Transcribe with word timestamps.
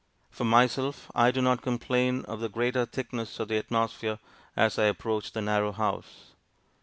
For 0.31 0.45
myself, 0.45 1.11
I 1.13 1.29
do 1.29 1.43
not 1.43 1.61
complain 1.61 2.25
of 2.25 2.39
the 2.39 2.49
greater 2.49 2.85
thickness 2.87 3.39
of 3.39 3.49
the 3.49 3.57
atmosphere 3.57 4.17
as 4.55 4.79
I 4.79 4.85
approach 4.85 5.31
the 5.33 5.41
narrow 5.43 5.71
house. 5.71 6.33